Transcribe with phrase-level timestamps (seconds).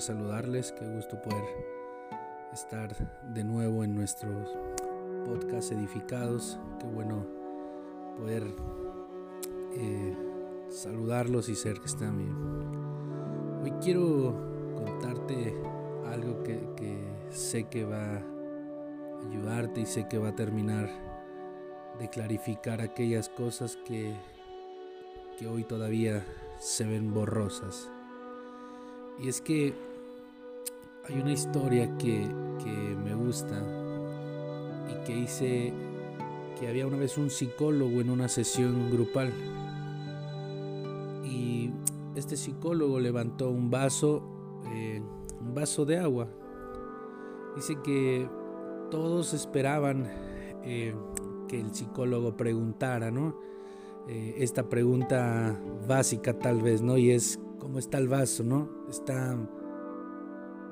[0.00, 1.44] saludarles, qué gusto poder
[2.52, 2.94] estar
[3.34, 4.56] de nuevo en nuestros
[5.24, 7.26] podcasts edificados, qué bueno
[8.18, 8.42] poder
[9.74, 10.16] eh,
[10.68, 12.34] saludarlos y ser que están bien.
[13.62, 14.34] Hoy quiero
[14.74, 15.54] contarte
[16.06, 20.88] algo que, sé que va a ayudarte y sé que va a terminar
[21.98, 24.14] de clarificar aquellas cosas que,
[25.38, 26.24] que hoy todavía
[26.58, 27.90] se ven borrosas.
[29.18, 29.74] Y es que
[31.08, 32.28] hay una historia que,
[32.62, 33.62] que me gusta
[34.90, 35.72] y que hice
[36.58, 39.32] que había una vez un psicólogo en una sesión grupal.
[41.24, 41.70] Y
[42.14, 44.22] este psicólogo levantó un vaso,
[44.72, 45.02] eh,
[45.40, 46.28] un vaso de agua.
[47.54, 48.28] Dice que
[48.90, 50.06] todos esperaban
[50.64, 50.94] eh,
[51.48, 53.38] que el psicólogo preguntara, ¿no?
[54.08, 56.96] Eh, esta pregunta básica tal vez, ¿no?
[56.96, 58.68] Y es, ¿cómo está el vaso, ¿no?
[58.88, 59.36] ¿Está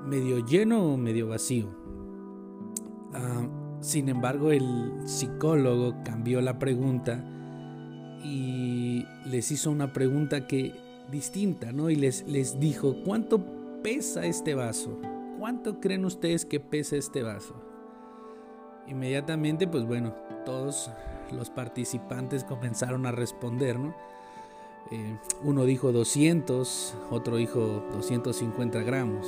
[0.04, 1.68] medio lleno o medio vacío?
[3.12, 3.46] Ah,
[3.80, 7.22] sin embargo, el psicólogo cambió la pregunta
[8.22, 10.72] y les hizo una pregunta que
[11.10, 11.90] distinta, ¿no?
[11.90, 13.44] Y les, les dijo, ¿cuánto
[13.82, 14.98] pesa este vaso?
[15.38, 17.55] ¿Cuánto creen ustedes que pesa este vaso?
[18.86, 20.90] Inmediatamente, pues bueno, todos
[21.32, 23.94] los participantes comenzaron a responder, ¿no?
[24.90, 29.27] Eh, uno dijo 200, otro dijo 250 gramos.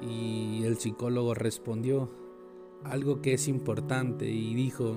[0.00, 2.08] Y el psicólogo respondió
[2.84, 4.96] algo que es importante y dijo,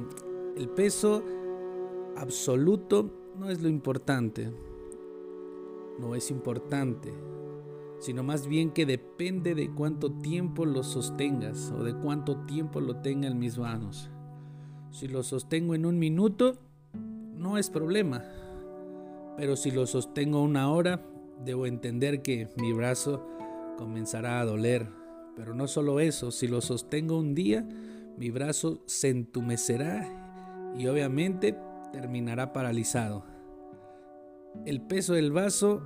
[0.55, 1.23] el peso
[2.15, 4.51] absoluto no es lo importante,
[5.99, 7.11] no es importante,
[7.99, 12.97] sino más bien que depende de cuánto tiempo lo sostengas o de cuánto tiempo lo
[12.97, 14.09] tenga en mis manos.
[14.91, 16.57] Si lo sostengo en un minuto,
[17.35, 18.23] no es problema.
[19.41, 21.01] Pero si lo sostengo una hora,
[21.43, 23.25] debo entender que mi brazo
[23.75, 24.87] comenzará a doler.
[25.35, 27.67] Pero no solo eso, si lo sostengo un día,
[28.19, 31.57] mi brazo se entumecerá y obviamente
[31.91, 33.25] terminará paralizado.
[34.63, 35.81] El peso del vaso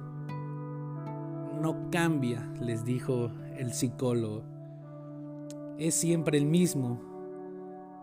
[1.62, 4.44] no cambia, les dijo el psicólogo.
[5.78, 7.00] Es siempre el mismo,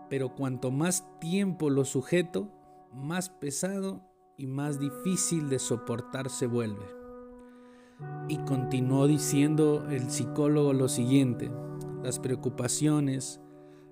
[0.09, 2.49] pero cuanto más tiempo lo sujeto,
[2.91, 4.12] más pesado
[4.43, 6.85] y más difícil de soportar se vuelve.
[8.27, 11.49] Y continuó diciendo el psicólogo lo siguiente,
[12.03, 13.39] las preocupaciones,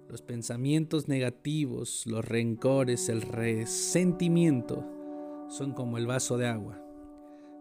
[0.10, 4.86] los pensamientos negativos, los rencores, el resentimiento
[5.48, 6.84] son como el vaso de agua.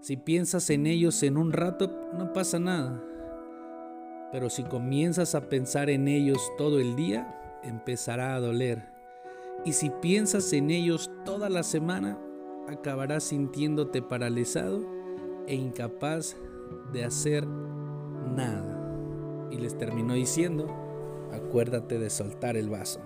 [0.01, 3.01] Si piensas en ellos en un rato, no pasa nada.
[4.33, 8.83] Pero si comienzas a pensar en ellos todo el día, empezará a doler.
[9.65, 12.19] Y si piensas en ellos toda la semana,
[12.69, 14.84] acabarás sintiéndote paralizado
[15.47, 16.37] e incapaz
[16.93, 18.76] de hacer nada.
[19.50, 20.66] Y les terminó diciendo,
[21.32, 23.00] acuérdate de soltar el vaso.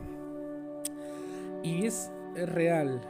[1.62, 3.00] Y es, es real,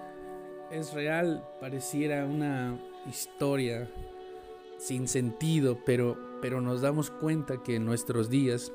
[0.71, 2.79] es real, pareciera una
[3.09, 3.91] historia
[4.79, 8.73] sin sentido, pero, pero nos damos cuenta que en nuestros días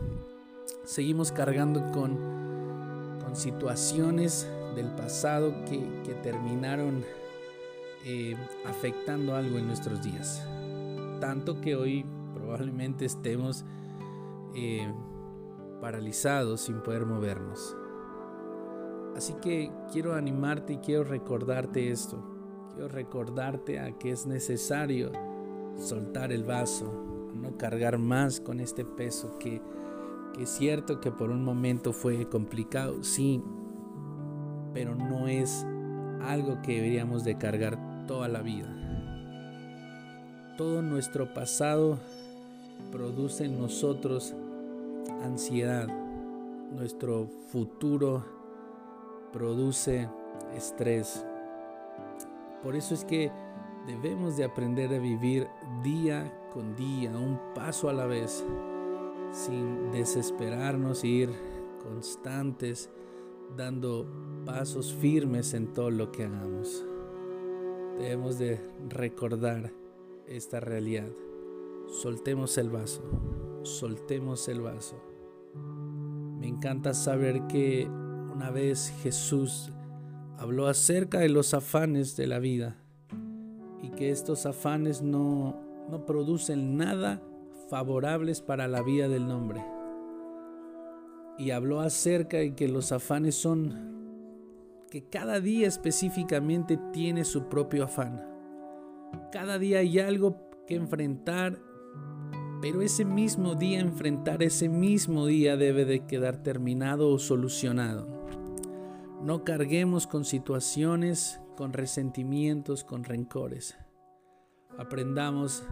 [0.83, 2.17] seguimos cargando con,
[3.23, 7.05] con situaciones del pasado que, terminaron
[8.05, 10.45] eh, afectando algo en nuestros días.
[11.19, 13.65] Tanto que hoy probablemente estemos
[14.55, 14.91] eh,
[15.81, 17.75] paralizados sin poder movernos.
[19.15, 22.23] Así que quiero animarte y quiero recordarte esto.
[22.71, 25.11] Quiero recordarte a que es necesario
[25.75, 29.61] soltar el vaso, no cargar más con este peso que
[30.39, 33.43] es cierto que por un momento fue complicado, sí,
[34.73, 35.65] pero no es
[36.21, 37.77] algo que deberíamos de cargar
[38.09, 38.65] toda la vida.
[40.57, 41.99] Todo nuestro pasado
[42.91, 44.33] produce en nosotros
[45.21, 45.87] ansiedad.
[46.75, 48.25] Nuestro futuro
[49.31, 50.09] produce
[50.57, 51.23] estrés.
[52.63, 53.31] Por eso es que
[53.85, 55.47] debemos de aprender a vivir
[55.83, 58.43] día con día, un paso a la vez
[59.31, 61.29] sin desesperarnos, ir
[61.83, 62.89] constantes,
[63.55, 64.07] dando
[64.47, 66.87] pasos firmes en todo lo que hagamos.
[67.99, 69.73] Debemos de recordar
[70.25, 71.09] esta realidad.
[72.01, 73.01] Soltemos el vaso,
[73.63, 74.95] soltemos el vaso.
[76.39, 77.89] Me encanta saber que
[78.33, 79.73] una vez Jesús
[80.37, 82.77] habló acerca de los afanes de la vida
[83.81, 87.21] y que estos afanes no, no producen nada
[87.69, 89.61] favorables para la vida del nombre.
[91.37, 93.98] Y habló acerca de que los afanes son
[94.89, 98.25] que cada día específicamente tiene su propio afán.
[99.31, 101.59] Cada día hay algo que enfrentar
[102.61, 108.05] Pero ese mismo día, enfrentar ese mismo día debe de quedar terminado o solucionado.
[109.23, 113.77] No carguemos con situaciones, con resentimientos, con rencores.
[114.77, 115.63] Aprendamos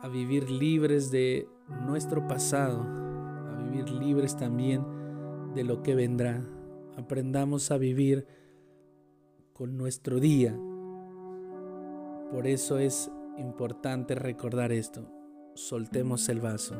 [0.00, 1.48] a vivir libres de
[1.86, 4.84] nuestro pasado, a vivir libres también
[5.54, 6.40] de lo que vendrá.
[6.96, 8.26] Aprendamos a vivir
[9.52, 10.58] con nuestro día.
[12.30, 15.06] Por eso es importante recordar esto.
[15.54, 16.74] Soltemos el vaso,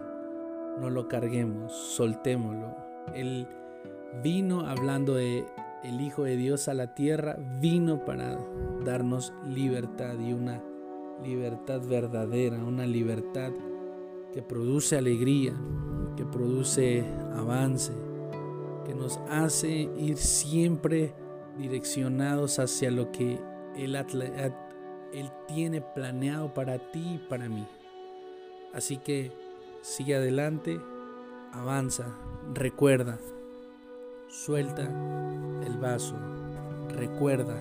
[0.81, 2.75] no lo carguemos, soltémoslo.
[3.15, 3.47] Él
[4.23, 5.45] vino hablando de
[5.85, 8.39] el Hijo de Dios a la tierra, vino para
[8.85, 10.63] darnos libertad y una
[11.23, 13.53] libertad verdadera, una libertad
[14.33, 15.53] que produce alegría,
[16.17, 17.05] que produce
[17.35, 17.93] avance,
[18.87, 21.15] que nos hace ir siempre
[21.59, 23.41] direccionados hacia lo que
[23.77, 23.97] Él,
[25.47, 27.67] tiene planeado para ti y para mí.
[28.73, 29.33] Así que
[29.83, 30.81] sigue adelante,
[31.53, 32.07] avanza,
[32.55, 33.19] recuerda,
[34.29, 34.83] suelta
[35.67, 36.17] el vaso,
[36.89, 37.57] recuerda,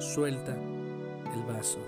[0.00, 1.78] suelta el vaso.